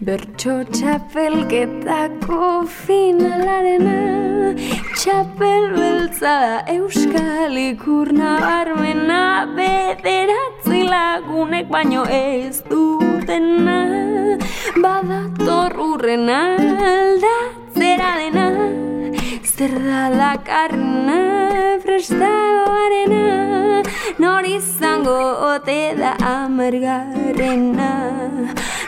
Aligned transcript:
Bertxo 0.00 0.54
txapelketako 0.72 2.44
finalarena 2.72 3.96
Txapel 4.96 5.66
beltza 5.74 6.36
euskal 6.72 7.58
ikurna 7.60 8.30
barmena 8.40 9.18
Bederatzi 9.58 10.80
lagunek 10.88 11.68
baino 11.68 12.06
ez 12.08 12.62
dutena. 12.70 13.76
Badator 14.80 15.76
urrena 15.90 16.40
aldatzera 16.94 18.14
dena 18.22 18.48
Zer 19.52 19.76
da 19.84 20.06
lakarna 20.16 21.20
prestagoarena. 21.84 23.26
Nor 24.16 24.48
izango 24.48 25.20
ote 25.52 25.80
da 26.00 26.16
amargarrena 26.32 27.90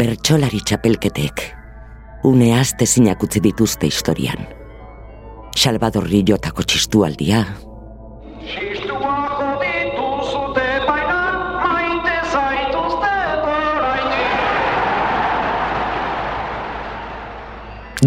bertsolari 0.00 0.62
txapelketek, 0.64 1.42
une 2.24 2.54
azte 2.56 2.86
utzi 3.20 3.40
dituzte 3.40 3.86
historian. 3.86 4.46
Salvador 5.56 6.06
Rillotako 6.08 6.62
txistualdia. 6.62 7.44
Txistua 8.40 9.16
joditu 9.36 10.06
zute 10.24 10.64
baina 10.86 11.18
maite 11.66 12.14
zaituzte 12.32 13.12
orain. 13.44 14.08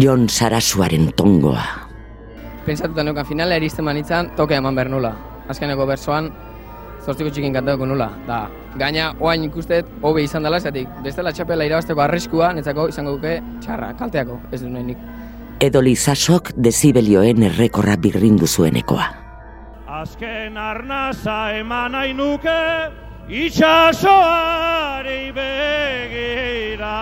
Jon 0.02 0.28
Sarasuaren 0.28 1.12
tongoa. 1.14 1.62
Pensatuta 2.66 3.04
neukan 3.04 3.26
finalea 3.26 3.56
erizten 3.62 3.84
manitzan, 3.84 4.34
toke 4.34 4.56
eman 4.56 4.74
behar 4.74 4.90
nula. 4.90 5.14
Azkeneko 5.46 5.86
bersoan, 5.86 6.32
zortziko 7.04 7.30
txikin 7.30 7.54
kantatuko 7.54 7.86
nula. 7.88 8.08
Da, 8.28 8.44
gaina, 8.80 9.10
oain 9.20 9.44
ikustet, 9.48 9.88
hobe 10.02 10.24
izan 10.24 10.46
dela, 10.46 10.60
esatik, 10.62 10.88
bestela 11.04 11.32
txapela 11.32 11.66
irabazteko 11.68 12.04
arriskua, 12.04 12.52
netzako 12.56 12.88
izango 12.92 13.16
duke 13.18 13.36
txarra, 13.60 13.92
kalteako, 13.98 14.40
ez 14.52 14.62
du 14.62 14.72
nahi 14.72 14.92
nik. 14.92 15.04
Edo 15.64 15.82
Lizasok 15.84 16.54
dezibelioen 16.56 17.44
errekorra 17.50 17.96
birrindu 18.00 18.48
zuenekoa. 18.48 19.06
Azken 20.00 20.56
arnaza 20.58 21.38
eman 21.60 21.94
nahi 21.94 22.16
nuke 22.16 22.58
itxasoarei 23.28 25.30
begira. 25.36 26.96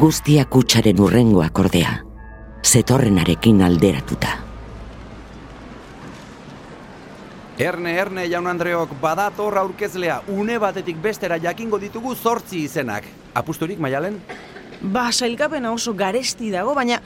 Guztia 0.00 0.48
kutsaren 0.50 0.98
urrengoak 0.98 1.60
ordea, 1.62 1.92
zetorrenarekin 2.66 3.62
alderatuta. 3.62 4.45
Erne, 7.58 7.94
erne, 7.96 8.26
jaun 8.28 8.46
Andreok, 8.46 8.90
badator 9.00 9.54
aurkezlea, 9.56 10.18
une 10.28 10.58
batetik 10.60 10.98
bestera 11.00 11.38
jakingo 11.40 11.78
ditugu 11.80 12.12
zortzi 12.14 12.58
izenak. 12.66 13.06
Apusturik, 13.32 13.78
maialen? 13.80 14.18
Ba, 14.82 15.06
sailkapena 15.08 15.70
oso 15.72 15.94
garesti 15.96 16.50
dago, 16.52 16.74
baina 16.76 16.98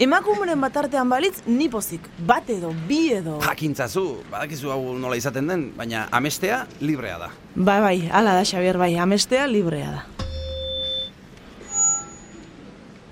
emakumeren 0.00 0.60
bat 0.64 0.78
artean 0.80 1.10
balitz, 1.12 1.42
ni 1.46 1.68
pozik. 1.68 2.08
Bat 2.16 2.48
edo, 2.56 2.72
bi 2.88 3.12
edo. 3.12 3.36
Jakintzazu, 3.44 4.06
badakizu 4.32 4.72
hau 4.72 4.96
nola 4.96 5.20
izaten 5.20 5.52
den, 5.52 5.66
baina 5.76 6.06
amestea 6.16 6.62
librea 6.80 7.18
da. 7.20 7.28
Bai, 7.54 7.80
bai, 7.84 7.98
ala 8.08 8.38
da, 8.38 8.46
Xabier, 8.48 8.80
bai, 8.80 8.94
amestea 8.96 9.44
librea 9.52 9.98
da. 9.98 10.06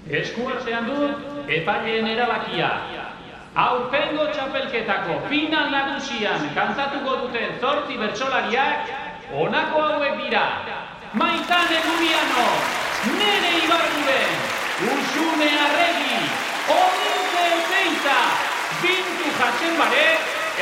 Eskuartean 0.08 0.88
dut 0.88 1.52
epaileen 1.52 2.08
erabakia. 2.16 2.72
Aurtengo 3.58 4.24
txapelketako 4.30 5.14
final 5.30 5.72
nagusian 5.72 6.44
kantatuko 6.54 7.16
duten 7.24 7.56
zortzi 7.58 7.96
bertsolariak 7.98 8.92
honako 9.34 9.80
hauek 9.82 10.14
dira. 10.20 10.44
Maitane 11.18 11.80
Guriano, 11.86 12.44
Nere 13.16 13.50
Ibarguren, 13.64 14.38
Usune 14.92 15.50
Arregi, 15.64 16.20
Olinte 16.76 17.44
Ezeita, 17.56 18.20
Bintu 18.84 19.34
Jatzenbare, 19.40 20.06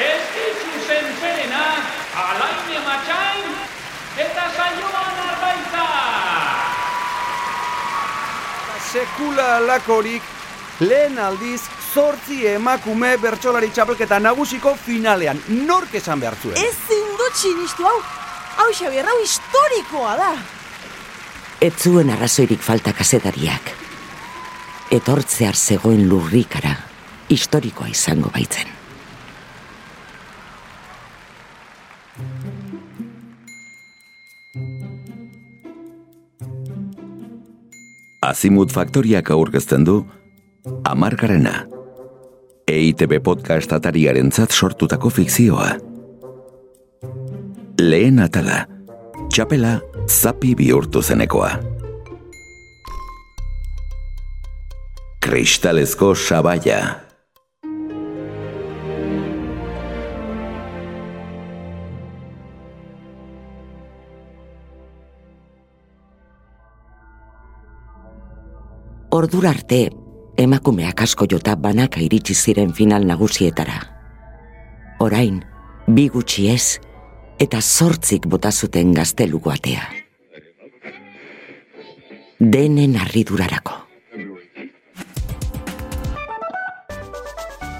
Eskitzu 0.09 0.81
Zentzerena, 0.89 1.65
Alaine 2.25 2.81
Matxain, 2.89 3.55
eta 4.25 4.51
Saioan 4.57 5.25
Arbaitza. 5.29 5.89
Sekula 8.89 9.51
lakorik, 9.69 10.23
lehen 10.81 11.19
aldiz 11.19 11.76
zortzi 11.97 12.43
emakume 12.51 13.15
bertsolari 13.21 13.71
txapelketa 13.73 14.19
nagusiko 14.21 14.75
finalean. 14.77 15.39
Nork 15.69 15.95
esan 15.97 16.21
behar 16.21 16.37
zuen? 16.43 16.57
Ezin 16.61 17.13
dut 17.17 17.39
sinistu 17.41 17.87
hau, 17.89 17.97
hau 18.59 18.69
Xabier, 18.77 19.07
hau 19.09 19.17
historikoa 19.23 20.17
da. 20.21 20.31
Ez 21.65 21.73
zuen 21.81 22.13
arrazoirik 22.13 22.61
falta 22.61 22.93
kazetariak. 22.93 23.73
Etortzear 24.93 25.57
zegoen 25.57 26.05
lurrikara, 26.11 26.75
historikoa 27.33 27.89
izango 27.89 28.33
baitzen. 28.35 28.75
Azimut 38.27 38.75
Faktoriak 38.75 39.31
aurkezten 39.31 39.87
du 39.87 39.97
Amargarena 40.85 41.76
EITB 42.67 43.21
podcast 43.23 43.71
atariaren 43.71 44.33
zat 44.35 44.51
sortutako 44.51 45.07
fikzioa. 45.15 45.69
Lehen 47.79 48.19
atala 48.19 48.65
Txapela 49.31 49.77
zapi 50.11 50.51
bihurtu 50.59 50.99
zenekoa. 50.99 51.53
Kristalezko 55.23 56.09
sabaia. 56.19 56.81
Ordura 69.15 69.55
arte, 69.55 69.85
emakumeak 70.37 71.01
asko 71.03 71.27
jota 71.31 71.57
banaka 71.57 72.01
iritsi 72.01 72.35
ziren 72.35 72.73
final 72.73 73.07
nagusietara. 73.07 73.81
Orain, 75.01 75.43
bi 75.89 76.09
gutxi 76.09 76.49
ez, 76.53 76.79
eta 77.41 77.61
zortzik 77.61 78.27
bota 78.27 78.53
zuten 78.53 78.93
gazteluko 78.95 79.51
atea. 79.53 79.89
Denen 82.41 82.97
arridurarako. 83.01 83.83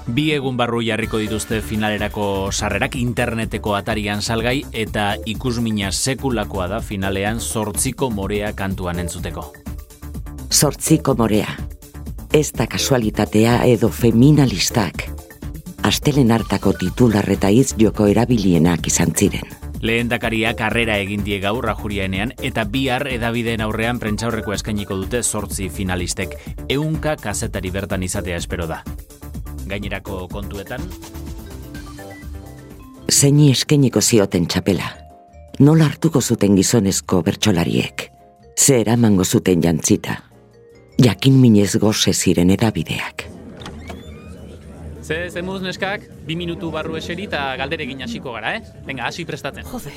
Bi 0.07 0.31
egun 0.31 0.55
barru 0.57 0.79
jarriko 0.81 1.19
dituzte 1.19 1.59
finalerako 1.61 2.49
sarrerak 2.51 2.95
interneteko 2.95 3.75
atarian 3.75 4.23
salgai 4.23 4.61
eta 4.71 5.11
ikusmina 5.25 5.91
sekulakoa 5.91 6.69
da 6.71 6.79
finalean 6.81 7.41
zortziko 7.43 8.09
morea 8.09 8.53
kantuan 8.55 9.03
entzuteko. 9.03 9.51
Zortziko 10.49 11.13
morea. 11.13 11.66
Ez 12.37 12.51
da 12.53 12.67
kasualitatea 12.69 13.63
edo 13.65 13.87
feminalistak. 13.89 15.07
Astelen 15.89 16.29
hartako 16.29 16.75
titular 16.77 17.25
eta 17.33 17.49
hitz 17.49 17.71
joko 17.81 18.05
erabilienak 18.05 18.85
izan 18.91 19.15
ziren. 19.17 19.47
Lehen 19.81 20.11
dakaria 20.11 20.51
karrera 20.59 20.99
egin 21.01 21.23
die 21.25 21.39
gaur 21.41 21.65
rajuriaenean 21.65 22.35
eta 22.37 22.67
bihar 22.69 23.07
edabideen 23.09 23.63
aurrean 23.65 23.97
prentxaurreko 23.97 24.53
eskainiko 24.53 24.99
dute 25.01 25.23
zortzi 25.23 25.71
finalistek. 25.73 26.37
Eunka 26.69 27.15
kazetari 27.17 27.73
bertan 27.73 28.05
izatea 28.05 28.37
espero 28.37 28.69
da. 28.69 28.83
Gainerako 29.65 30.27
kontuetan, 30.29 30.85
Zeini 33.09 33.49
eskeniko 33.49 34.01
zioten 34.01 34.45
txapela. 34.45 34.93
Nola 35.59 35.89
hartuko 35.89 36.21
zuten 36.21 36.55
gizonezko 36.55 37.23
bertsolariek. 37.25 38.11
Ze 38.53 38.81
eramango 38.83 39.25
zuten 39.25 39.63
jantzita. 39.63 40.26
Jakin 40.97 41.35
minez 41.37 41.75
goze 41.77 42.13
ziren 42.13 42.49
edabideak. 42.49 43.27
Ze, 45.07 45.29
ze 45.29 45.41
muz 45.41 45.61
neskak, 45.61 46.01
bi 46.25 46.35
minutu 46.35 46.71
barru 46.73 46.97
eseri 46.97 47.27
eta 47.29 47.41
galderekin 47.55 48.01
hasiko 48.03 48.33
gara, 48.33 48.55
eh? 48.57 48.63
Venga, 48.83 49.05
hasi 49.07 49.23
prestatzen. 49.29 49.63
Joder, 49.69 49.93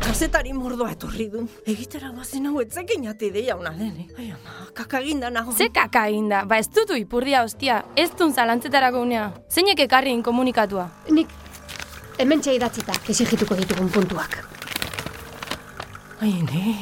kazetari 0.00 0.54
mordoa 0.56 0.92
etorri 0.94 1.26
du. 1.32 1.42
Egitera 1.68 2.12
guazen 2.14 2.46
hau 2.48 2.62
etzekin 2.62 3.08
ate 3.10 3.28
ideia 3.28 3.56
ona 3.58 3.74
den, 3.76 4.06
eh? 4.06 4.06
Ai, 4.16 4.28
ama, 4.36 4.68
kakaginda 4.78 5.28
nago. 5.34 5.52
Ze 5.52 5.68
kaka 5.74 6.06
eginda, 6.08 6.44
ba 6.48 6.60
ez 6.62 6.70
dutu 6.70 6.96
ipurdia 6.96 7.42
hostia, 7.42 7.82
ez 7.96 8.08
dun 8.16 8.32
zalantzetarako 8.32 9.02
unea. 9.04 9.26
Zeinek 9.50 9.82
ekarri 9.84 10.14
inkomunikatua. 10.16 10.86
Nik 11.10 11.34
hemen 12.18 12.40
idatzita 12.54 12.94
esigituko 13.08 13.58
ditugun 13.58 13.90
puntuak. 13.90 14.38
Ai, 16.22 16.32
ne, 16.46 16.78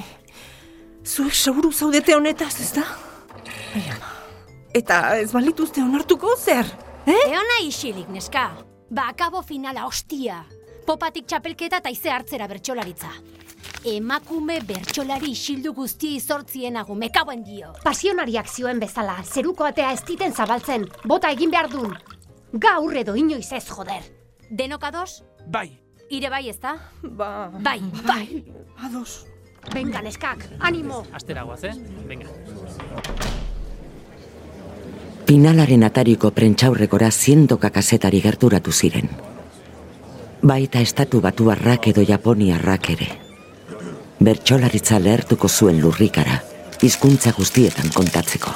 zuek 1.04 1.34
seguru 1.34 1.72
zaudete 1.72 2.14
honetaz, 2.14 2.54
ez 2.60 2.72
da? 2.78 2.86
Eta 4.76 5.16
ez 5.20 5.30
balituzte 5.32 5.82
onartuko 5.82 6.34
zer? 6.36 6.66
Eh? 7.06 7.22
Eona 7.30 7.60
isilik, 7.64 8.08
neska. 8.12 8.50
Ba, 8.90 9.08
akabo 9.12 9.42
finala, 9.42 9.86
ostia. 9.86 10.42
Popatik 10.86 11.26
txapelketa 11.26 11.80
eta 11.82 11.90
ize 11.90 12.10
hartzera 12.10 12.46
bertxolaritza. 12.50 13.10
Emakume 13.86 14.58
bertxolari 14.66 15.30
isildu 15.32 15.72
guzti 15.74 16.12
izortzienago, 16.18 16.94
mekaboen 16.98 17.42
dio. 17.46 17.72
Pasionariak 17.84 18.50
zioen 18.50 18.82
bezala, 18.82 19.16
zeruko 19.24 19.66
atea 19.66 19.92
ez 19.94 20.02
diten 20.06 20.34
zabaltzen, 20.34 20.86
bota 21.04 21.30
egin 21.34 21.54
behar 21.54 21.70
dun. 21.70 21.94
Gaur 22.52 22.96
edo 22.98 23.14
inoiz 23.18 23.50
ez 23.52 23.64
joder. 23.70 24.02
Denok 24.50 24.84
ados? 24.90 25.22
Bai. 25.46 25.68
Ire 26.10 26.30
bai, 26.30 26.48
ez 26.50 26.58
da? 26.62 26.76
Ba... 27.02 27.48
Bai, 27.62 27.80
bai. 28.06 28.44
Ados. 28.86 29.24
Venga, 29.72 30.02
neskak, 30.02 30.46
animo. 30.60 31.02
Astera 31.12 31.42
guaz, 31.42 31.64
eh? 31.64 31.74
Venga. 32.06 32.30
Finalaren 35.26 35.82
atariko 35.82 36.28
prentxaurrekora 36.30 37.08
zientoka 37.10 37.72
kazetari 37.74 38.20
gerturatu 38.22 38.70
ziren. 38.70 39.08
Baita 40.46 40.78
estatu 40.78 41.18
batuarrak 41.24 41.88
edo 41.90 42.04
japoniarrak 42.06 42.90
ere. 42.94 43.08
Bertxolaritza 44.22 45.00
lehertuko 45.02 45.50
zuen 45.50 45.82
lurrikara, 45.82 46.38
hizkuntza 46.78 47.34
guztietan 47.34 47.90
kontatzeko. 47.90 48.54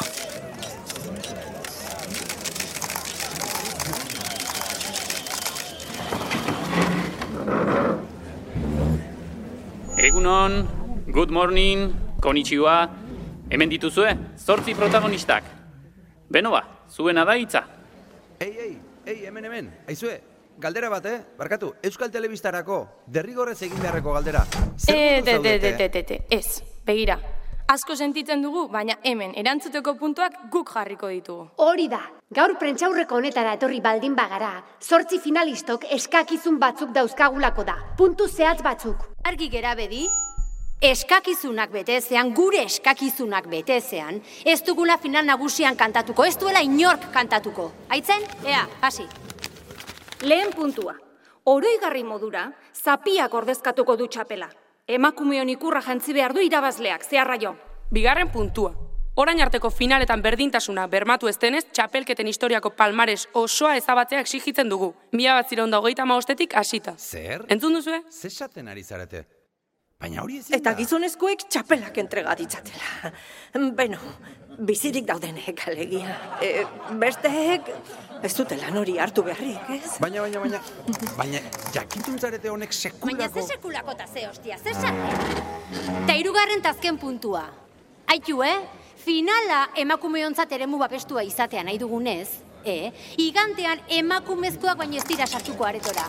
Egunon, 9.99 10.61
good 11.11 11.35
morning, 11.35 11.89
konnichiwa, 12.23 12.83
hemen 13.51 13.75
dituzue, 13.75 14.15
zortzi 14.39 14.79
protagonistak. 14.79 15.59
Beno 16.31 16.51
ba, 16.55 16.63
zuena 16.89 17.25
da 17.25 17.35
hitza. 17.37 17.65
Ei, 18.39 18.53
ei, 18.59 18.79
ei, 19.05 19.25
hemen, 19.27 19.45
hemen, 19.45 19.71
aizue, 19.89 20.15
galdera 20.63 20.89
bat, 20.89 21.07
eh? 21.07 21.19
Barkatu, 21.39 21.73
Euskal 21.83 22.11
Telebistarako, 22.15 22.79
derrigorrez 23.07 23.59
egin 23.67 23.81
beharreko 23.83 24.15
galdera. 24.15 24.45
Zer 24.79 24.95
E, 24.95 25.23
te, 25.27 25.35
zaudete? 25.35 25.73
te, 25.77 25.89
te, 25.91 26.03
te, 26.05 26.21
ez, 26.31 26.63
begira. 26.87 27.19
Asko 27.71 27.95
sentitzen 27.95 28.43
dugu, 28.43 28.69
baina 28.69 28.97
hemen 29.07 29.35
erantzuteko 29.39 29.95
puntuak 29.99 30.39
guk 30.51 30.71
jarriko 30.75 31.11
ditugu. 31.11 31.49
Hori 31.63 31.87
da, 31.91 32.01
gaur 32.35 32.57
prentxaurreko 32.59 33.19
honetara 33.21 33.53
etorri 33.59 33.81
baldin 33.81 34.15
bagara, 34.19 34.57
zortzi 34.83 35.21
finalistok 35.23 35.85
eskakizun 35.99 36.59
batzuk 36.59 36.91
dauzkagulako 36.95 37.65
da, 37.69 37.77
puntu 37.99 38.27
zehatz 38.29 38.63
batzuk. 38.67 39.05
Argi 39.25 39.51
gera 39.51 39.75
bedi, 39.79 40.07
eskakizunak 40.81 41.71
betezean, 41.71 42.33
gure 42.35 42.63
eskakizunak 42.65 43.47
betezean, 43.53 44.21
ez 44.45 44.61
dugula 44.65 44.97
final 44.99 45.27
nagusian 45.29 45.77
kantatuko, 45.77 46.25
ez 46.25 46.37
duela 46.41 46.63
inork 46.65 47.11
kantatuko. 47.13 47.71
Aitzen, 47.89 48.25
ea, 48.47 48.67
hasi. 48.81 49.05
Lehen 50.23 50.53
puntua. 50.57 50.95
Oroigarri 51.45 52.05
modura, 52.05 52.51
zapiak 52.75 53.35
ordezkatuko 53.35 53.97
du 53.97 54.07
txapela. 54.09 54.49
Emakumeon 54.89 55.49
ikurra 55.53 55.83
jantzi 55.85 56.15
behar 56.17 56.35
du 56.35 56.41
irabazleak, 56.45 57.05
zeharra 57.05 57.37
jo. 57.41 57.55
Bigarren 57.93 58.31
puntua. 58.33 58.73
Orain 59.21 59.41
arteko 59.43 59.69
finaletan 59.71 60.23
berdintasuna 60.23 60.87
bermatu 60.89 61.29
ez 61.29 61.37
denez, 61.39 61.65
txapelketen 61.75 62.29
historiako 62.31 62.71
palmares 62.71 63.27
osoa 63.35 63.75
ezabatzea 63.77 64.21
exigitzen 64.25 64.71
dugu. 64.71 64.95
Mila 65.13 65.35
bat 65.41 65.51
ziron 65.51 65.71
da 65.71 65.83
hogeita 65.83 66.07
maostetik 66.09 66.57
hasita. 66.57 66.95
Zer? 66.97 67.45
Entzun 67.49 67.77
duzue? 67.77 68.01
Ze 68.09 68.29
esaten 68.29 68.69
ari 68.69 68.85
zarete? 68.85 69.27
Baina 70.01 70.23
hori 70.25 70.39
ezin 70.41 70.57
Eta 70.57 70.73
gizonezkoek 70.79 71.45
txapelak 71.53 71.99
entrega 72.01 72.33
ditzatela. 72.39 73.11
Beno, 73.77 73.99
bizirik 74.65 75.05
daudenek 75.09 75.61
alegia. 75.69 76.15
E, 76.41 76.65
besteek 77.01 77.69
ez 78.25 78.33
dute 78.37 78.57
lan 78.61 78.79
hori 78.81 78.97
hartu 79.01 79.25
beharrik, 79.27 79.69
ez? 79.77 79.99
Baina, 80.01 80.25
baina, 80.25 80.41
baina, 80.41 80.61
baina, 81.19 81.43
jakitun 81.75 82.19
zarete 82.19 82.49
honek 82.49 82.73
Baina 82.73 83.29
sekulako... 83.29 83.41
ze 83.41 83.55
sekulako 83.55 83.97
eta 83.97 84.07
ze 84.07 84.27
hostia, 84.27 84.59
ze? 84.59 84.73
Ta 86.07 86.17
hirugarren 86.17 86.63
tazken 86.63 86.99
puntua. 86.99 87.45
Aitu, 88.07 88.43
eh? 88.43 88.57
Finala 89.01 89.67
emakumeontzat 89.81 90.53
eremu 90.53 90.79
babestua 90.79 91.23
izatea 91.25 91.65
nahi 91.65 91.79
dugunez, 91.79 92.29
eh? 92.65 92.93
Igantean 93.21 93.85
emakumezkoak 94.01 94.81
baino 94.81 94.97
ez 94.97 95.05
dira 95.09 95.27
sartuko 95.27 95.69
aretora. 95.69 96.09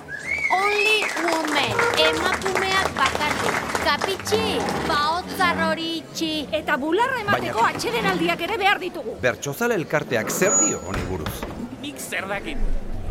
Only 0.51 1.03
women, 1.27 1.85
emakumeak 2.07 2.95
bakarrik. 2.95 3.70
Kapitxi, 3.91 4.55
baotzar 4.87 5.57
hori 5.65 5.87
itxi. 5.97 6.47
Eta 6.55 6.77
bularra 6.79 7.17
emateko 7.25 7.59
Baina- 7.59 7.75
atxedenaldiak 7.75 8.43
ere 8.45 8.57
behar 8.57 8.79
ditugu. 8.79 9.17
Bertxozale 9.21 9.75
elkarteak 9.75 10.29
zer 10.31 10.53
dio 10.61 10.79
honi 10.87 11.01
buruz? 11.09 11.33
Nik 11.81 11.99
zer 11.99 12.27
dakit. 12.29 12.57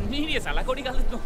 Niri 0.08 0.38
ez 0.38 0.46
alakorik 0.46 0.86
galdetu. 0.88 1.20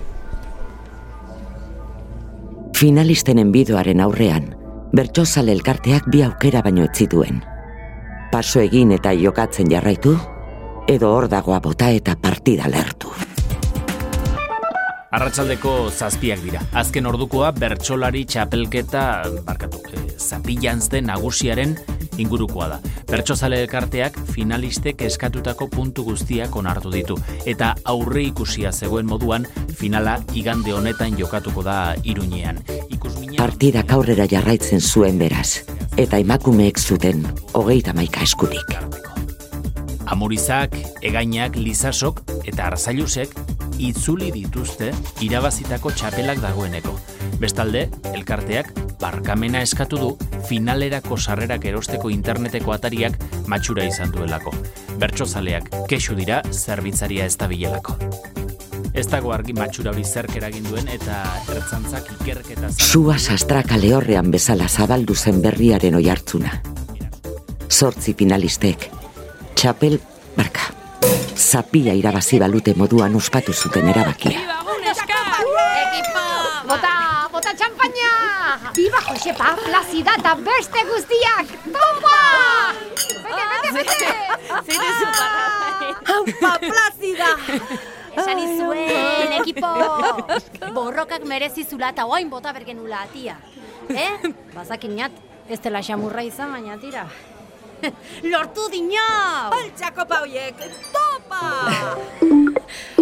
Finalistenen 2.75 3.53
bidoaren 3.55 4.01
aurrean, 4.01 4.49
bertsozale 4.93 5.53
elkarteak 5.53 6.09
bi 6.11 6.25
aukera 6.27 6.61
baino 6.63 6.83
ez 6.89 6.91
zituen. 6.99 7.39
Paso 8.33 8.59
egin 8.61 8.91
eta 8.99 9.13
jokatzen 9.15 9.71
jarraitu, 9.71 10.17
edo 10.89 11.15
hor 11.15 11.29
dagoa 11.29 11.61
bota 11.61 11.91
eta 11.91 12.17
partida 12.21 12.67
lertu. 12.69 13.13
Arratsaldeko 15.15 15.93
zazpiak 15.95 16.41
dira. 16.43 16.61
Azken 16.75 17.07
ordukoa 17.07 17.53
bertsolari 17.55 18.25
txapelketa, 18.27 19.03
barkatu, 19.47 19.79
e, 19.93 20.01
zapilanzte 20.19 20.99
nagusiaren 21.07 21.77
ingurukoa 22.19 22.67
da. 22.73 22.79
Bertsozale 23.11 23.61
elkarteak 23.63 24.19
finalistek 24.35 25.05
eskatutako 25.07 25.69
puntu 25.71 26.03
guztiak 26.09 26.57
onartu 26.59 26.91
ditu. 26.91 27.19
Eta 27.47 27.75
aurre 27.85 28.25
ikusia 28.27 28.73
zegoen 28.73 29.07
moduan, 29.07 29.47
finala 29.79 30.19
igande 30.35 30.75
honetan 30.75 31.15
jokatuko 31.19 31.63
da 31.63 31.95
iruñean. 32.03 32.59
Partidak 33.39 33.95
aurrera 33.95 34.27
jarraitzen 34.31 34.81
zuen 34.81 35.19
beraz, 35.19 35.63
eta 35.97 36.19
emakumeek 36.19 36.79
zuten 36.79 37.23
hogeita 37.53 37.95
maika 37.95 38.23
eskurik. 38.27 38.79
Amurizak, 40.11 40.75
egainak, 41.03 41.57
lizasok 41.57 42.21
eta 42.45 42.67
arzailusek 42.73 43.35
itzuli 43.79 44.31
dituzte 44.35 44.91
irabazitako 45.25 45.93
txapelak 45.95 46.41
dagoeneko. 46.43 46.95
Bestalde, 47.41 47.89
elkarteak 48.15 48.73
barkamena 49.01 49.63
eskatu 49.65 49.99
du 50.01 50.11
finalerako 50.49 51.19
sarrerak 51.19 51.65
erosteko 51.71 52.11
interneteko 52.13 52.75
atariak 52.77 53.19
matxura 53.51 53.87
izan 53.89 54.13
duelako. 54.15 54.55
Bertsozaleak 55.01 55.71
kexu 55.91 56.17
dira 56.19 56.43
zerbitzaria 56.53 57.27
ez 57.27 57.37
da 57.41 57.49
bilelako. 57.51 57.99
Ez 58.95 59.09
dago 59.11 59.33
argi 59.35 59.55
matxura 59.57 59.91
hori 59.91 60.05
zerk 60.05 60.37
duen 60.69 60.89
eta 60.89 61.25
ertzantzak 61.51 62.13
ikerketa 62.21 62.71
Sua 62.79 63.19
sastraka 63.19 63.77
lehorrean 63.77 64.31
bezala 64.31 64.69
zabaldu 64.69 65.15
zen 65.15 65.43
berriaren 65.43 65.95
oihartzuna. 65.95 66.61
Zortzi 67.71 68.15
finalistek, 68.15 68.91
txapel, 69.57 69.99
barka, 70.37 70.74
zapia 71.37 71.95
irabazi 71.95 72.39
balute 72.39 72.75
moduan 72.75 73.15
ospatu 73.17 73.53
zuten 73.53 73.89
erabakia. 73.89 74.41
Bota, 76.65 76.93
bota 77.33 77.53
txampaina! 77.53 78.11
Biba 78.75 79.01
Josepa, 79.09 79.51
plazida 79.61 80.15
eta 80.19 80.33
beste 80.41 80.85
guztiak! 80.89 81.51
Toma! 81.75 82.21
Bete, 83.27 83.45
bete, 83.51 83.73
bete! 83.77 84.13
Zire 84.65 85.91
Haupa, 86.05 86.53
plazida! 86.63 87.29
Esan 88.15 88.41
izuen, 88.41 89.37
ekipo! 89.41 89.75
Borrokak 90.73 91.27
merezizula 91.29 91.93
eta 91.93 92.07
oain 92.07 92.31
bota 92.33 92.55
bergenula 92.57 93.05
atia. 93.05 93.37
Eh? 93.91 94.33
Bazakin 94.55 94.99
jat, 95.03 95.23
ez 95.51 95.61
dela 95.61 95.83
xamurra 95.85 96.25
izan, 96.25 96.55
baina 96.55 96.79
tira. 96.81 97.05
Lortu 98.33 98.69
dinau! 98.73 99.53
Altxako 99.53 100.07
pauiek, 100.09 100.63
topa! 101.25 101.97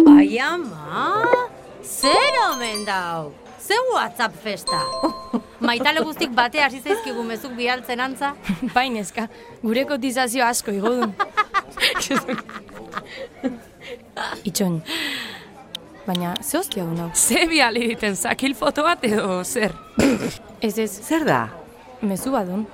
Ai 0.07 0.39
ama, 0.39 1.23
zer 1.83 2.33
omen 2.51 2.85
dau? 2.85 3.33
Ze 3.59 3.73
WhatsApp 3.93 4.35
festa? 4.43 4.81
Maitale 5.59 6.01
guztik 6.03 6.33
bate 6.35 6.59
hasi 6.61 6.81
zaizkigu 6.81 7.23
mezuk 7.23 7.55
bialtzen 7.55 7.99
antza? 7.99 8.33
Bainezka, 8.73 9.27
gure 9.63 9.85
kotizazio 9.85 10.45
asko 10.45 10.71
igo 10.71 10.89
du. 10.89 11.07
Itxon, 14.43 14.81
Baina, 16.05 16.33
ze 16.43 16.57
hostia 16.57 16.83
du 16.83 16.95
nau? 16.97 17.09
Ze 17.15 17.45
biali 17.47 17.87
diten 17.93 18.15
zakil 18.15 18.55
foto 18.55 18.83
bat 18.83 19.03
edo 19.07 19.43
zer? 19.43 19.71
Ez 20.61 20.77
ez. 20.77 20.91
Zer 21.07 21.23
da? 21.25 21.47
Mezu 22.01 22.31
badun. 22.31 22.65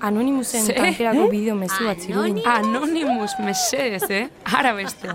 Anonimusen 0.00 0.62
Ze? 0.64 0.72
tankerako 0.74 1.24
Eh? 1.24 1.30
bideo 1.30 1.54
mezu 1.54 1.84
bat 1.84 1.98
zirudin. 2.00 2.42
Anonimus, 2.46 3.32
mesedez, 3.38 4.10
eh? 4.10 4.28
Ara 4.58 4.72
beste. 4.74 5.08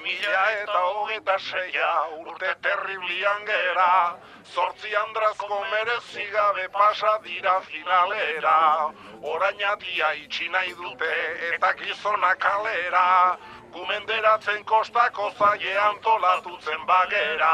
Mila 0.00 0.42
eta 0.62 0.80
hogeta 0.88 1.36
seia 1.38 1.90
urte 2.20 2.50
terriblian 2.62 3.40
gera 3.46 4.16
Zortzi 4.54 4.90
andrazko 4.96 5.58
merezi 5.72 6.24
gabe 6.32 6.68
pasa 6.72 7.18
dira 7.24 7.60
finalera 7.68 8.90
Orainatia 9.22 10.08
itxi 10.24 10.48
nahi 10.48 10.72
dute 10.74 11.10
eta 11.54 11.72
gizona 11.78 12.32
kalera 12.44 13.36
Gumenderatzen 13.74 14.64
kostako 14.64 15.30
zaie 15.38 15.74
antolatutzen 15.78 16.80
bagera 16.86 17.50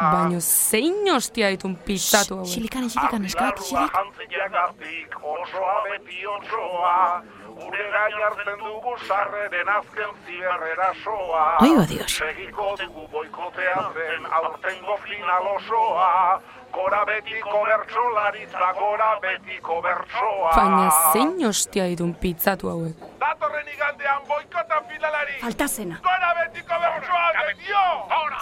Baina 0.00 0.40
zein 0.40 1.06
hostia 1.12 1.50
ditun 1.54 1.76
pizzatu 1.86 2.40
hau. 2.40 2.48
Xilikan, 2.50 2.88
xilikan, 2.90 3.24
eskat, 3.30 3.62
xilik. 3.68 3.98
Jantziagatik 4.00 5.16
osoa 5.36 5.76
beti 5.88 6.26
otsoa 7.56 7.66
Urera 7.68 8.08
jartzen 8.18 8.58
dugu 8.58 8.96
sarreren 9.08 9.68
azken 9.68 10.10
ziberrera 10.26 10.92
soa 11.04 11.56
Ai, 11.60 11.72
ba, 11.76 11.84
Dios. 11.88 12.12
Segiko 12.18 12.76
dugu 12.80 13.08
boikoteatzen 13.12 14.26
aurtengo 14.30 14.96
final 15.04 15.46
osoa 15.56 16.40
Gora 16.72 17.04
betiko 17.08 17.62
bertsolaritza, 17.64 18.72
gora 18.78 19.10
betiko 19.22 19.80
bertsoa 19.82 20.50
Baina 20.56 20.90
zein 21.12 21.46
hostia 21.46 21.86
ditun 21.88 22.14
pizzatu 22.14 22.68
hauek. 22.68 22.96
Datorren 23.20 23.68
igandean 23.74 24.26
boikota 24.28 24.82
finalari 24.90 25.38
Falta 25.40 25.68
zena. 25.68 26.00
Gora 26.02 26.34
betiko 26.42 26.74
bertsoa, 26.82 27.32
betio! 27.46 27.86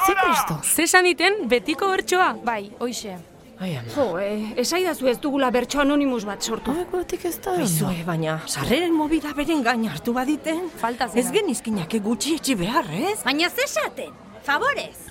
Ze 0.07 0.15
presto? 0.15 0.59
Ze 0.63 0.87
saniten 0.87 1.49
betiko 1.49 1.89
bertsoa? 1.89 2.35
Bai, 2.45 2.73
hoixe. 2.81 3.34
Ai, 3.65 3.77
ama. 3.77 3.89
Jo, 3.95 4.19
eh, 4.19 4.53
esaidazu 4.61 5.09
ez 5.09 5.17
dugula 5.21 5.49
bertso 5.51 5.81
anonimus 5.81 6.25
bat 6.29 6.43
sortu. 6.45 6.75
Hauek 6.93 7.25
ez 7.25 7.39
da. 7.41 7.55
Aizue, 7.57 8.03
baina, 8.05 8.35
sarreren 8.47 8.93
mobida 8.93 9.33
beren 9.33 9.63
gain 9.65 9.87
hartu 9.89 10.13
baditen. 10.13 10.67
Falta 10.83 11.09
zena. 11.09 11.23
Ez 11.23 11.33
genizkinak 11.33 11.97
gutxi 12.05 12.35
etxi 12.37 12.59
behar, 12.61 12.91
ez? 12.93 13.23
Baina 13.25 13.49
ze 13.49 13.65
esaten, 13.65 14.13
favorez. 14.45 15.09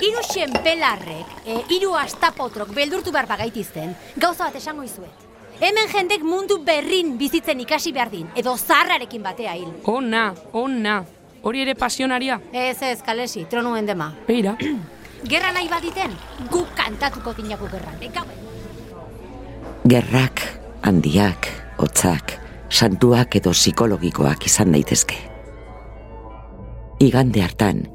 Hiru 0.00 0.20
xenpelarrek, 0.28 1.32
e, 1.46 1.56
hiru 1.72 1.94
astapotrok 1.96 2.74
beldurtu 2.76 3.12
behar 3.12 3.28
bagaitizten, 3.28 3.96
gauza 4.16 4.44
bat 4.44 4.60
esango 4.60 4.84
izuet. 4.84 5.26
Hemen 5.60 5.88
jendek 5.92 6.22
mundu 6.24 6.60
berrin 6.64 7.16
bizitzen 7.18 7.60
ikasi 7.60 7.92
behar 7.92 8.12
din, 8.12 8.28
edo 8.36 8.56
zarrarekin 8.58 9.22
batea 9.22 9.56
hil. 9.56 9.72
Ona, 9.84 10.34
ona. 10.52 11.02
Hori 11.42 11.64
ere 11.64 11.74
pasionaria. 11.74 12.40
Ez 12.52 12.82
ez, 12.82 13.00
kalesi, 13.02 13.46
tronuen 13.48 13.86
dema. 13.86 14.12
Beira. 14.28 14.56
Gerra 15.28 15.52
nahi 15.52 15.68
baditen, 15.68 16.14
guk 16.50 16.70
kantatuko 16.76 17.34
dinako 17.36 17.68
gerran. 17.68 17.98
Gerrak, 19.88 20.42
handiak, 20.82 21.48
hotzak, 21.78 22.38
santuak 22.70 23.36
edo 23.36 23.52
psikologikoak 23.52 24.46
izan 24.46 24.72
daitezke. 24.72 25.18
Igande 27.00 27.42
hartan, 27.42 27.88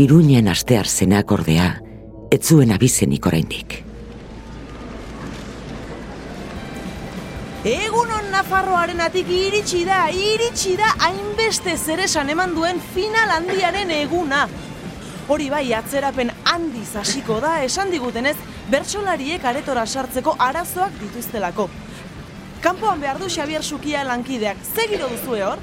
Iruñen 0.00 0.48
astear 0.48 0.88
zenak 0.88 1.32
ordea, 1.32 1.80
ez 2.32 2.40
zuen 2.40 2.72
abizenik 2.72 3.26
oraindik. 3.26 3.82
Egunon 7.68 8.30
Nafarroaren 8.32 9.00
atik 9.04 9.28
iritsi 9.30 9.84
da, 9.86 10.06
iritsi 10.10 10.72
da 10.80 10.88
hainbeste 11.04 11.76
zeresan 11.76 12.32
eman 12.32 12.56
duen 12.56 12.80
final 12.94 13.36
handiaren 13.36 13.92
eguna. 13.94 14.48
Hori 15.32 15.46
bai, 15.48 15.70
atzerapen 15.72 16.28
handiz 16.44 16.90
hasiko 17.00 17.38
da, 17.40 17.54
esan 17.64 17.88
digutenez, 17.88 18.34
bertsolariek 18.68 19.44
aretora 19.48 19.86
sartzeko 19.86 20.34
arazoak 20.36 20.98
dituztelako. 21.00 21.70
Kanpoan 22.60 23.00
behar 23.00 23.16
du 23.16 23.30
Xabier 23.32 23.64
Sukia 23.64 24.02
lankideak, 24.04 24.60
ze 24.60 24.84
giro 24.90 25.08
duzue 25.08 25.40
hor? 25.46 25.62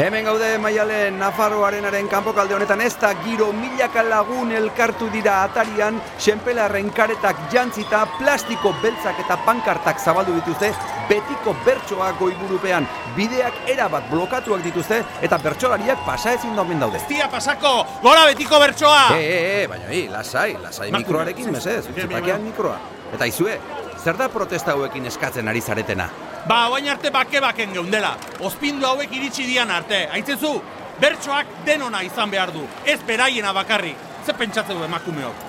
Hemen 0.00 0.26
gaude 0.26 0.48
maialen 0.58 1.20
Nafarro 1.20 1.62
arenaren 1.66 2.08
kanpokalde 2.10 2.56
honetan 2.56 2.82
ez 2.82 2.96
da 2.98 3.12
giro 3.22 3.52
milaka 3.52 4.02
lagun 4.02 4.50
elkartu 4.50 5.12
dira 5.14 5.44
atarian, 5.44 6.02
senpelarren 6.18 6.90
karetak 6.90 7.46
jantzita, 7.54 8.02
plastiko 8.18 8.74
beltzak 8.82 9.22
eta 9.28 9.38
pankartak 9.46 10.02
zabaldu 10.02 10.34
dituzte, 10.40 10.72
betiko 11.10 11.54
bertsoak 11.66 12.18
goiburupean, 12.20 12.86
bideak 13.16 13.56
erabat 13.72 14.06
blokatuak 14.12 14.62
dituzte 14.64 15.00
eta 15.26 15.38
bertsolariak 15.42 16.04
pasa 16.06 16.36
ezin 16.38 16.54
daumen 16.56 16.80
daude. 16.82 17.02
Tia 17.10 17.28
pasako, 17.32 17.74
gora 18.04 18.26
betiko 18.30 18.60
bertsoa! 18.62 19.10
E, 19.18 19.20
e, 19.20 19.38
e, 19.62 19.68
baina 19.70 19.90
hi, 19.90 20.06
lasai, 20.12 20.54
lasai 20.62 20.90
mikroarekin 20.94 21.50
mesez, 21.52 21.82
utzipakean 21.90 22.44
mikroa. 22.46 22.78
Eta 23.14 23.26
izue, 23.26 23.58
zer 23.98 24.18
da 24.20 24.30
protesta 24.30 24.76
hauekin 24.76 25.10
eskatzen 25.10 25.50
ari 25.50 25.60
zaretena? 25.60 26.06
Ba, 26.48 26.68
oain 26.72 26.88
arte 26.88 27.10
bake-baken 27.12 27.74
geundela. 27.74 28.14
Ospindu 28.46 28.86
hauek 28.88 29.10
iritsi 29.18 29.44
dian 29.48 29.70
arte. 29.74 30.06
Aitzezu, 30.14 30.54
bertsoak 31.02 31.60
denona 31.66 32.04
izan 32.06 32.30
behar 32.32 32.54
du. 32.54 32.64
Ez 32.86 33.00
beraiena 33.06 33.52
bakarrik. 33.56 34.08
Ze 34.24 34.36
pentsatzen 34.36 34.78
du 34.78 34.86
emakumeok? 34.86 35.44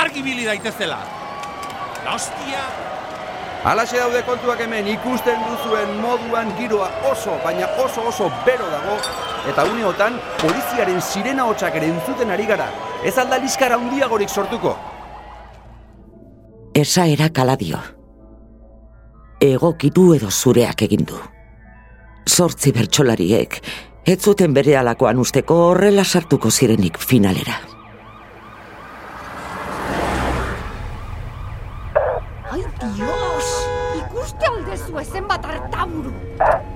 Argi 0.00 0.22
bili 0.22 0.46
daitezela. 0.48 1.02
La 2.04 2.14
hostia! 2.16 2.64
Alaxe 3.60 3.98
daude 4.00 4.22
kontuak 4.24 4.60
hemen 4.64 4.86
ikusten 4.88 5.42
duzuen 5.44 5.90
moduan 6.00 6.48
giroa 6.56 6.86
oso, 7.10 7.34
baina 7.44 7.66
oso 7.84 8.06
oso 8.08 8.30
bero 8.46 8.64
dago, 8.72 8.94
eta 9.50 9.66
uneotan 9.68 10.16
poliziaren 10.40 11.02
sirena 11.04 11.44
hotxak 11.44 11.76
ere 11.76 11.90
entzuten 11.92 12.32
ari 12.32 12.48
gara. 12.48 12.70
Ez 13.04 13.18
alda 13.20 13.36
liskara 13.42 13.76
handiagorik 13.76 14.32
sortuko. 14.32 14.72
Esa 16.72 17.04
era 17.04 17.28
kaladio. 17.28 17.82
Egokitu 19.44 20.14
edo 20.16 20.30
zureak 20.30 20.88
egin 20.88 21.04
du. 21.04 21.20
Zortzi 22.30 22.72
bertsolariek, 22.72 23.60
ez 24.06 24.20
zuten 24.24 24.56
bere 24.56 24.78
alakoan 24.80 25.20
usteko 25.20 25.66
horrela 25.68 26.04
sartuko 26.04 26.50
zirenik 26.50 26.96
finalera. 26.96 27.60
Ai, 32.50 32.64
Dios! 32.96 33.19
Ezen 35.20 35.28
bat 35.28 35.44
artaburu. 35.44 36.12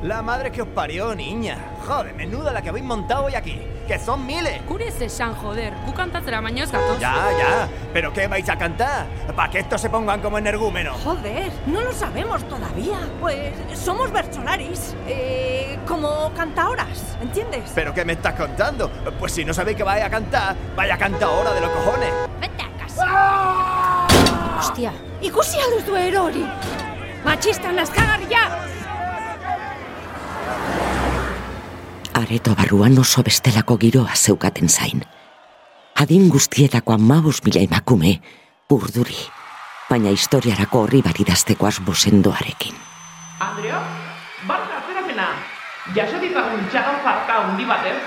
La 0.03 0.21
madre 0.21 0.51
que 0.53 0.61
os 0.61 0.69
parió, 0.69 1.15
niña. 1.15 1.57
Joder, 1.87 2.15
menuda 2.15 2.53
la 2.53 2.61
que 2.61 2.69
habéis 2.69 2.85
montado 2.85 3.25
hoy 3.25 3.35
aquí. 3.35 3.59
Que 3.89 3.99
son 3.99 4.27
miles. 4.27 4.61
Gure 4.67 4.89
ez 4.89 5.01
esan, 5.01 5.35
joder. 5.35 5.73
Gu 5.87 5.93
kantatzera 5.95 6.43
baino 6.43 6.63
ez 6.63 6.71
gatoz. 6.71 6.99
Ya, 7.01 7.15
ya. 7.39 7.69
¿Pero 7.93 8.13
qué 8.13 8.27
vais 8.27 8.47
a 8.49 8.57
cantar? 8.57 9.07
Para 9.35 9.51
que 9.51 9.61
estos 9.61 9.81
se 9.81 9.89
pongan 9.89 10.21
como 10.21 10.37
energúmenos. 10.37 11.01
Joder, 11.03 11.51
no 11.67 11.81
lo 11.81 11.93
sabemos 11.93 12.45
todavía. 12.45 12.99
Pues 13.21 13.55
somos 13.75 14.13
bercholaris, 14.13 14.95
eh, 15.09 15.79
como 15.87 16.31
cantaoras, 16.35 17.17
¿entiendes? 17.23 17.73
¿Pero 17.75 17.95
qué 17.95 18.05
me 18.05 18.13
estás 18.13 18.35
contando? 18.35 18.91
Pues 19.19 19.33
si 19.33 19.45
no 19.45 19.55
sabéis 19.55 19.79
que 19.79 19.85
vais 19.85 20.05
a 20.05 20.11
cantar, 20.11 20.55
vaya 20.77 20.95
a 20.95 20.99
cantar 20.99 21.31
ahora 21.31 21.53
de 21.55 21.61
los 21.63 21.71
cojones. 21.71 22.13
Hostia, 24.59 24.93
Ikusi 25.21 25.59
alduzu 25.61 25.97
erori! 25.97 26.45
Matxista 27.25 27.73
nazkagarria! 27.73 28.43
Areto 32.15 32.55
barruan 32.55 32.99
oso 33.01 33.23
bestelako 33.25 33.79
giroa 33.81 34.13
zeukaten 34.15 34.69
zain. 34.69 35.01
Adin 35.97 36.29
guztietako 36.29 36.93
amabos 36.95 37.41
mila 37.47 37.63
emakume, 37.65 38.21
urduri, 38.71 39.17
baina 39.89 40.13
historiarako 40.13 40.85
horri 40.85 41.01
baridazteko 41.03 41.67
asbo 41.67 41.95
sendoarekin. 41.95 42.77
Andrea, 43.41 43.81
barka 44.47 44.79
atzerapena. 44.83 45.29
Jaso 45.97 46.21
ditzagun 46.21 46.69
txagan 46.71 47.03
farta 47.05 47.41
hundi 47.47 47.65
batez. 47.65 47.99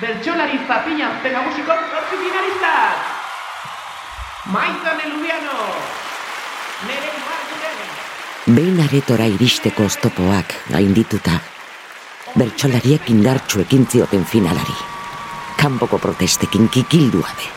Bertxolari 0.00 0.58
zapina 0.68 1.10
azte 1.10 1.32
nagusiko 1.32 1.76
zortzi 1.90 2.22
finalistak! 2.22 3.12
Maizan 4.52 5.04
Elubiano! 5.06 5.60
Nere 6.88 7.12
Marturen! 7.26 8.03
Behin 8.44 8.76
aretora 8.84 9.24
iristeko 9.24 9.86
oztopoak 9.88 10.50
gaindituta, 10.68 11.38
bertsolariek 12.36 13.08
indartsu 13.08 13.62
ekin 13.62 13.86
zioten 13.88 14.26
finalari. 14.28 14.76
Kanpoko 15.56 15.96
protestekin 15.96 16.68
kikildua 16.68 17.30
be. 17.38 17.48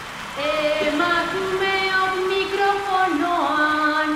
Emakumeok 0.88 2.16
mikrofonoan 2.32 4.16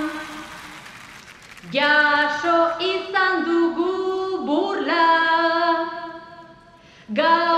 Jaso 1.76 2.58
izan 2.80 3.44
dugu 3.44 3.92
burla 4.48 5.08
Gaur 7.12 7.51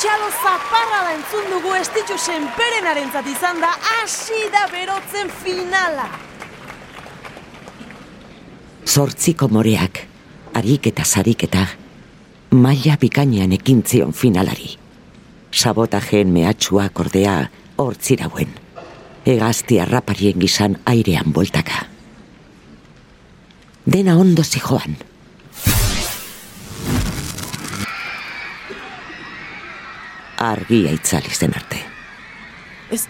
txalo 0.00 0.30
zaparra 0.32 1.00
da 1.04 1.12
entzun 1.12 1.50
dugu 1.52 1.74
estitxu 1.76 2.16
senperen 2.16 2.86
izan 3.28 3.60
da, 3.60 3.68
hasi 3.90 4.48
da 4.52 4.64
berotzen 4.72 5.28
finala. 5.42 6.08
Zortziko 8.86 9.48
moreak, 9.48 10.06
harik 10.54 10.86
eta 10.86 11.04
zarik 11.04 11.44
eta, 11.44 11.66
maila 12.50 12.96
bikainean 12.96 13.52
ekintzion 13.52 14.12
finalari. 14.12 14.78
Sabotajeen 15.52 16.32
mehatxuak 16.32 17.00
ordea 17.00 17.36
hortzirauen. 17.76 18.56
Egazti 19.26 19.78
harraparien 19.78 20.40
gizan 20.40 20.78
airean 20.86 21.32
boltaka. 21.32 21.84
Dena 23.84 24.16
ondo 24.16 24.42
zijoan. 24.42 24.96
Argia 30.40 30.92
itzali 30.96 31.28
zen 31.28 31.52
arte. 31.54 31.78
Ez, 32.90 33.04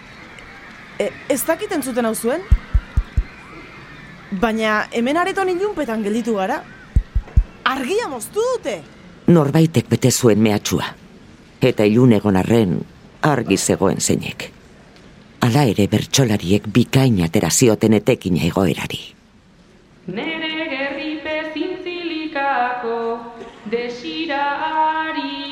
e, 0.99 1.07
ez 1.31 1.39
dakiten 1.47 1.83
zuten 1.83 2.05
hau 2.05 2.15
zuen? 2.15 2.43
Baina 4.41 4.87
hemen 4.91 5.17
areton 5.17 5.49
ilunpetan 5.49 6.03
gelditu 6.03 6.35
gara. 6.35 6.61
Argia 7.71 8.09
moztu 8.11 8.43
dute! 8.55 8.81
Norbaitek 9.31 9.87
bete 9.87 10.11
zuen 10.11 10.41
mehatxua. 10.43 10.89
Eta 11.61 11.87
ilun 11.87 12.17
egon 12.17 12.35
arren 12.35 12.79
argi 13.21 13.57
zegoen 13.57 14.01
zeinek. 14.01 14.49
Hala 15.41 15.63
ere 15.69 15.87
bertsolariek 15.87 16.67
bikain 16.73 17.21
atera 17.25 17.49
zioten 17.49 17.93
etekin 17.97 18.37
egoerari. 18.43 19.01
Nere 20.07 20.40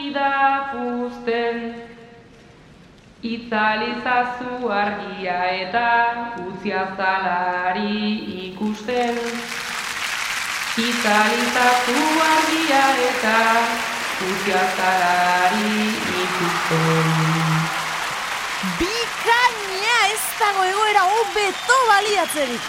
ari 0.10 0.14
da 0.14 0.72
puzten 0.72 1.76
Itzalizazu 3.22 4.70
argia 4.72 5.38
eta 5.62 5.90
utzia 6.48 6.96
zalari 6.98 8.50
ikusten 8.50 9.18
Itzalizazu 10.78 12.02
argia 12.26 12.86
eta 13.10 13.38
utzia 14.30 14.64
zalari 14.78 15.90
ikusten 16.24 17.10
Bikaina 18.80 19.98
ez 20.14 20.26
dago 20.40 20.64
egoera 20.66 21.04
hobeto 21.08 21.78
baliatzerik. 21.88 22.66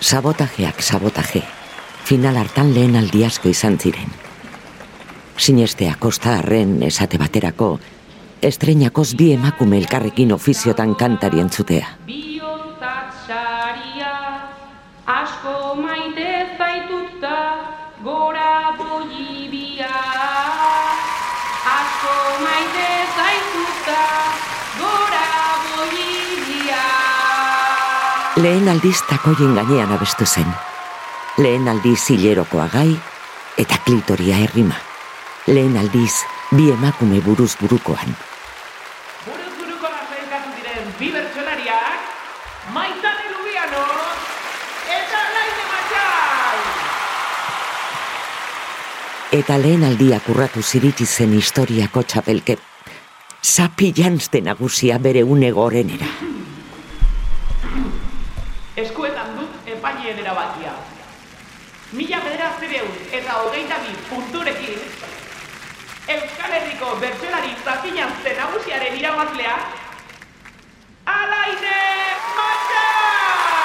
Sabotajeak 0.00 0.80
sabotaje. 0.82 1.44
Final 2.04 2.40
hartan 2.40 2.74
lehen 2.74 2.96
aldi 2.96 3.24
asko 3.24 3.48
izan 3.52 3.78
ziren. 3.78 4.19
Sinestea 5.40 5.94
kosta 5.98 6.34
arren 6.36 6.82
esate 6.84 7.16
baterako, 7.16 7.78
estreinakoz 8.44 9.14
bi 9.16 9.30
emakume 9.32 9.78
elkarrekin 9.80 10.34
ofiziotan 10.34 10.90
kantari 11.00 11.40
entzutea. 11.40 11.86
Biontzat 12.04 13.14
saria, 13.24 14.10
asko 15.06 15.54
maite 15.80 16.26
zaitut 16.58 17.14
da, 17.22 17.38
gora 18.04 18.74
bolibia. 18.76 19.94
Asko 21.72 22.18
maite 22.44 22.84
zaitut 23.16 23.80
da, 23.88 24.04
gora 24.82 25.24
bolibia. 25.70 26.84
Lehen 28.44 28.68
aldiz 28.68 28.98
takoien 29.08 29.56
gainean 29.56 29.96
abestu 29.96 30.28
zen. 30.28 30.52
Lehen 31.40 31.72
aldiz 31.72 32.02
hilerokoa 32.12 32.68
gai 32.76 32.92
eta 33.56 33.80
klitoria 33.88 34.44
errima. 34.44 34.89
Lehen 35.46 35.76
aldiz 35.76 36.12
bi 36.52 36.68
emakume 36.70 37.20
buruz 37.24 37.56
burukoan. 37.60 38.12
Buruz 39.24 39.54
buruko 39.56 39.88
lasaikatu 39.88 40.50
diren 40.58 40.90
bi 40.98 41.08
bertsolariak, 41.14 42.00
Maitane 42.74 43.26
Lubiano 43.32 43.84
eta 44.98 45.22
Laine 45.36 45.64
Matxai! 45.70 46.60
Eta 49.40 49.58
lehen 49.64 49.88
aldiak 49.88 50.28
urratu 50.28 50.62
ziritsi 50.62 51.06
zen 51.06 51.32
historiako 51.38 52.02
txapelke. 52.02 52.58
Zapi 53.42 53.94
janzte 53.96 54.42
nagusia 54.44 54.98
bere 54.98 55.24
une 55.24 55.50
gorenera. 55.56 56.12
Eskuetan 58.76 59.36
dut 59.38 59.52
epaileen 59.66 60.18
erabakia. 60.20 60.76
Mila 61.90 62.20
bederatzireun 62.22 62.90
eta 63.10 63.40
hogeita 63.42 63.80
bi 63.82 63.90
punturekin, 64.06 64.69
Euskal 66.10 66.50
Herriko 66.50 66.88
bertsolari 66.98 67.52
zapiñazte 67.64 68.30
nagusiaren 68.34 68.96
irabazlea, 68.98 69.56
Alaine 71.06 71.76
Matxai! 72.38 73.60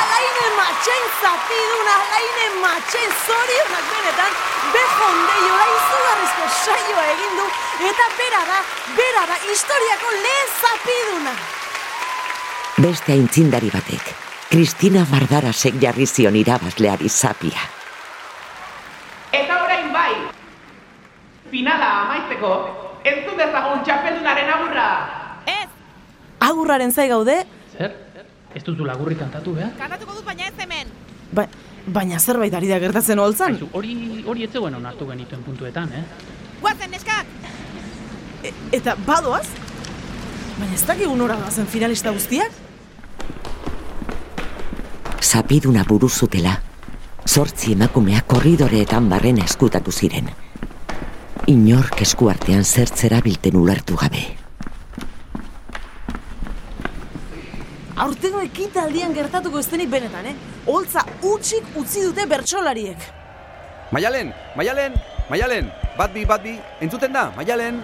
Alaine 0.00 0.46
matxen 0.58 1.04
zapidun, 1.22 1.88
alaine 1.94 2.46
matxen 2.64 3.10
zorionak 3.24 3.86
benetan, 3.94 4.36
bejonde 4.76 5.36
jola 5.46 5.66
izugarrizko 5.78 6.44
saioa 6.60 7.06
egin 7.14 7.34
du, 7.40 7.48
eta 7.88 8.06
bera 8.20 8.44
da, 8.52 8.60
bera 9.00 9.24
da, 9.32 9.40
historiako 9.48 10.08
lehen 10.20 10.48
zapiduna. 10.60 11.34
Beste 12.76 13.16
aintzindari 13.16 13.72
batek, 13.72 14.04
Kristina 14.52 15.08
Bardarasek 15.08 15.80
jarri 15.80 16.06
zion 16.06 16.36
irabazleari 16.44 17.08
zapia. 17.08 17.62
Eta 19.32 19.62
orain 19.64 19.88
bai, 19.92 20.14
finala 21.50 21.92
amaitzeko, 22.06 22.52
entzun 23.04 23.38
dezagun 23.38 23.84
txapeldunaren 23.84 24.52
agurra! 24.56 24.90
Agurraren 26.46 26.92
zai 26.92 27.08
gaude, 27.08 27.36
Zer? 27.76 27.94
Ez 28.54 28.62
duzu 28.64 28.84
lagurri 28.88 29.16
kantatu, 29.16 29.52
behar? 29.56 29.72
Kantatuko 29.78 30.16
dut 30.16 30.24
baina 30.24 30.46
ez 30.48 30.54
hemen. 30.62 30.92
Ba, 31.36 31.46
baina 31.86 32.18
zerbait 32.18 32.54
ari 32.54 32.70
da 32.70 32.78
gertatzen 32.80 33.20
holtzan. 33.20 33.58
Hori 33.76 33.96
hori 34.24 34.46
ez 34.46 34.52
zegoen 34.52 34.76
onartu 34.78 35.08
genituen 35.10 35.42
puntuetan, 35.44 35.92
eh? 35.92 36.04
Guazen, 36.62 36.90
neskak! 36.92 37.26
E, 38.42 38.52
eta 38.78 38.96
badoaz? 39.08 39.46
Baina 40.56 40.72
ez 40.72 40.86
dakigu 40.88 41.16
nora 41.16 41.36
doazen 41.40 41.68
finalista 41.68 42.12
guztiak? 42.16 42.64
Zapiduna 45.20 45.84
buruzutela, 45.84 46.54
zortzi 47.26 47.74
emakumeak 47.76 48.28
korridoreetan 48.30 49.08
barrena 49.12 49.44
eskutatu 49.44 49.92
ziren. 49.92 50.30
Inork 51.46 52.00
eskuartean 52.02 52.64
zertzera 52.66 53.20
bilten 53.22 53.54
ulertu 53.54 53.94
gabe. 54.00 54.18
Aurtengo 58.02 58.40
ekitaldian 58.42 59.14
gertatuko 59.14 59.60
ez 59.62 59.68
denik 59.70 59.92
benetan, 59.92 60.26
eh? 60.26 60.34
Holtza 60.66 61.04
utxik 61.22 61.68
utzi 61.78 62.02
dute 62.02 62.26
bertsolariek. 62.26 63.06
Maialen, 63.94 64.32
Maialen, 64.58 64.98
Maialen, 65.30 65.70
bat 65.94 66.10
bi, 66.16 66.26
bat 66.26 66.42
bi, 66.42 66.56
entzuten 66.82 67.14
da, 67.14 67.28
Maialen. 67.38 67.78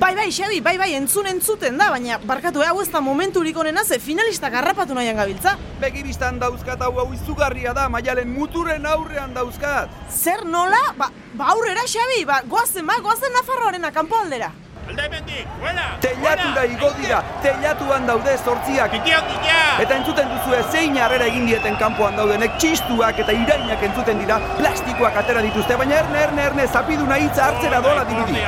Bai, 0.00 0.14
bai, 0.14 0.30
Xabi, 0.30 0.60
bai, 0.62 0.76
bai, 0.78 0.92
entzun 0.94 1.26
entzuten 1.26 1.78
da, 1.78 1.90
baina 1.90 2.18
barkatu, 2.22 2.62
eh, 2.62 2.68
hau 2.70 2.80
ez 2.82 2.88
da 2.90 3.00
momenturik 3.00 3.56
onena 3.58 3.84
ze 3.84 3.98
finalistak 3.98 4.54
harrapatu 4.54 4.94
nahian 4.94 5.16
gabiltza. 5.16 5.56
Begi 5.80 6.04
biztan 6.06 6.38
dauzkat 6.38 6.80
hau 6.86 6.92
hau 6.98 7.08
izugarria 7.14 7.74
da, 7.74 7.88
Maialen, 7.88 8.30
muturen 8.30 8.86
aurrean 8.86 9.34
dauzkat. 9.34 9.90
Zer 10.10 10.44
nola? 10.44 10.80
Ba, 10.96 11.10
ba 11.34 11.52
aurrera, 11.54 11.82
Xabi, 11.86 12.24
ba, 12.24 12.42
goazen, 12.46 12.86
ba, 12.86 13.00
goazen 13.02 13.32
Nafarroaren 13.34 13.90
kanpo 13.92 14.16
aldera. 14.16 14.52
Alde 14.90 15.04
hemendik, 15.06 15.46
buena! 15.60 15.82
Teilatura 16.02 16.64
igo 16.66 16.88
dira, 16.98 17.20
teilatuan 17.44 18.08
daude 18.08 18.32
zortziak. 18.42 18.96
Eta 18.98 19.98
entzuten 20.00 20.32
duzue 20.32 20.58
zein 20.72 20.98
harrera 20.98 21.28
egin 21.30 21.46
dieten 21.46 21.76
kanpoan 21.78 22.18
daudenek 22.18 22.56
txistuak 22.58 23.20
eta 23.22 23.36
irainak 23.38 23.84
entzuten 23.86 24.18
dira, 24.18 24.40
plastikoak 24.58 25.20
atera 25.22 25.44
dituzte, 25.46 25.78
baina 25.78 26.00
erne, 26.00 26.24
erne, 26.24 26.48
erne, 26.50 26.66
zapiduna 26.66 27.20
hitza 27.22 27.46
hartzera 27.46 27.78
dola 27.86 28.02
dirudi. 28.10 28.42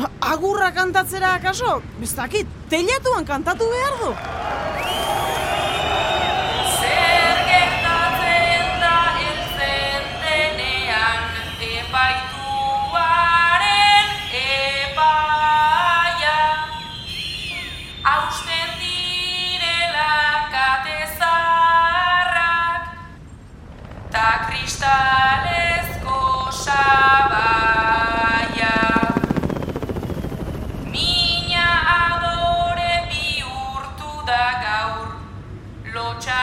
Ba, 0.00 0.08
agurra 0.32 0.72
kantatzera 0.72 1.34
akaso? 1.42 1.82
Bestakit, 2.00 2.48
teilatuan 2.72 3.28
kantatu 3.28 3.68
behar 3.68 4.00
du. 4.00 4.14
Da 34.26 34.44
gaur 34.64 35.06
lotxa 35.94 36.42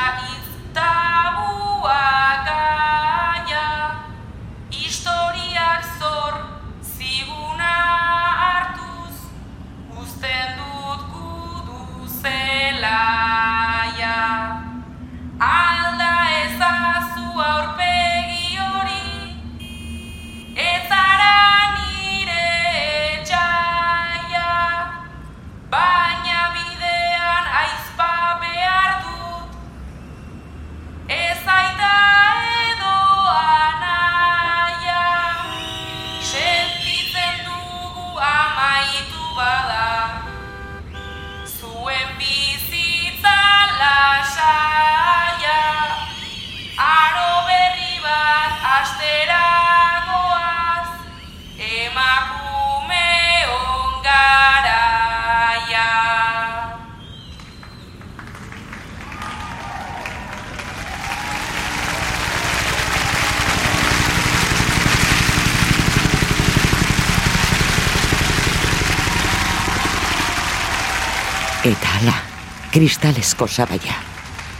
kristalesko 72.71 73.47
sabaia. 73.47 73.95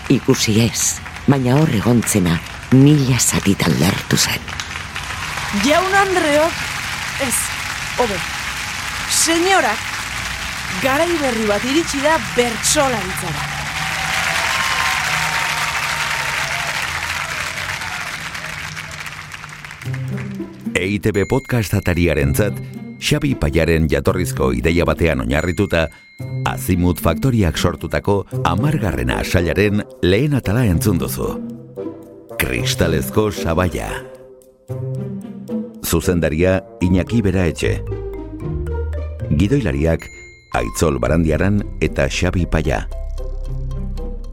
Ikusi 0.10 0.56
ez, 0.64 0.98
baina 1.30 1.60
hor 1.60 1.70
egontzena 1.78 2.38
mila 2.74 3.20
zatitan 3.20 3.76
lertu 3.80 4.18
zen. 4.18 4.42
Jaun 5.66 5.94
Andreok, 5.96 6.66
ez, 7.26 7.36
hobe, 7.98 8.18
senyorak, 9.14 9.86
garai 10.84 11.10
berri 11.22 11.48
bat 11.50 11.64
iritsi 11.70 12.02
da 12.04 12.18
bertsolaritzara. 12.36 13.48
EITB 20.80 21.26
podcast 21.28 21.74
atariaren 21.76 22.34
zat, 22.38 22.62
Xabi 23.00 23.34
Paiaren 23.40 23.88
jatorrizko 23.90 24.52
ideia 24.54 24.86
batean 24.86 25.24
oinarrituta, 25.24 25.88
Azimut 26.46 27.00
Faktoriak 27.00 27.58
sortutako 27.58 28.26
amargarrena 28.44 29.22
asailaren 29.24 29.84
lehen 30.04 30.36
atala 30.36 30.66
entzun 30.68 31.00
duzu. 31.00 31.30
Kristalezko 32.40 33.32
sabaia. 33.32 33.88
Zuzendaria 35.88 36.60
Iñaki 36.84 37.22
Bera 37.24 37.48
Etxe. 37.48 37.80
Gidoilariak 39.32 40.04
Aitzol 40.60 41.00
Barandiaran 41.00 41.64
eta 41.82 42.10
Xabi 42.10 42.46
Paia. 42.46 42.84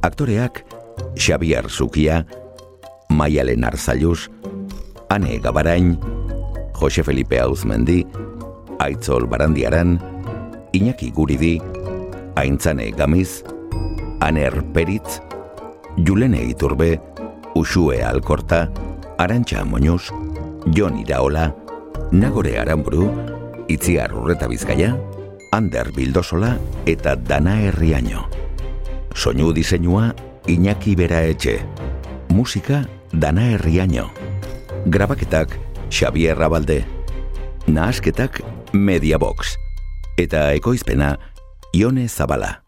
Aktoreak 0.03 0.65
Xabiar 1.17 1.71
Zukia, 1.71 2.27
Maialen 3.11 3.65
Arzaluz, 3.65 4.29
Ane 5.09 5.39
Gabarain, 5.39 5.97
Jose 6.75 7.03
Felipe 7.03 7.41
Auzmendi, 7.41 8.05
Aitzol 8.79 9.27
Barandiaran, 9.27 10.01
Iñaki 10.73 11.11
Guridi, 11.13 11.61
Aintzane 12.37 12.91
Gamiz, 12.91 13.45
Aner 14.21 14.63
Peritz, 14.73 15.21
Julene 15.97 16.45
Iturbe, 16.45 17.01
Usue 17.55 18.03
Alkorta, 18.03 18.71
Arantxa 19.19 19.65
Moñuz, 19.65 20.13
Jon 20.75 20.99
Iraola, 20.99 21.55
Nagore 22.13 22.59
Aramburu, 22.59 23.11
Itziar 23.69 24.15
Urreta 24.15 24.47
Bizkaia, 24.47 24.97
Ander 25.53 25.93
Bildosola 25.93 26.59
eta 26.85 27.17
Dana 27.17 27.61
Herriaino. 27.63 28.29
Soinu 29.15 29.53
diseinua 29.53 30.15
Iñaki 30.47 30.95
Bera 30.95 31.23
Etxe. 31.25 31.61
Musika 32.29 32.85
Dana 33.13 33.51
Herriaino. 33.53 34.11
Grabaketak 34.87 35.57
Xavier 35.91 36.37
Rabalde. 36.37 36.85
Nahasketak 37.67 38.43
Mediabox. 38.77 39.57
Eta 40.17 40.53
ekoizpena 40.57 41.17
Ione 41.73 42.09
Zabala. 42.09 42.66